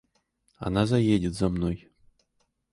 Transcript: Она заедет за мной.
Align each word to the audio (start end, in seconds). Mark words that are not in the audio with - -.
Она 0.57 0.87
заедет 0.87 1.35
за 1.35 1.47
мной. 1.49 1.91